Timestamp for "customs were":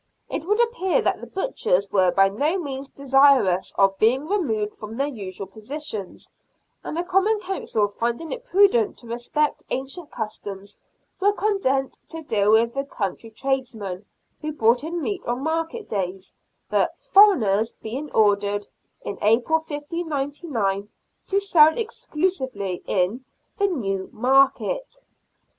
10.09-11.33